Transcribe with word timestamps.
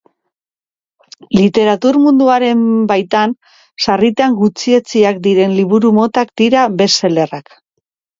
Literatur 1.39 1.99
munduaren 2.05 2.63
baitan 2.91 3.35
sarritan 3.85 4.37
gutxietsiak 4.39 5.21
diren 5.27 5.53
liburu 5.59 5.93
motak 5.99 6.33
dira 6.43 6.65
best-seller-ak. 6.81 7.55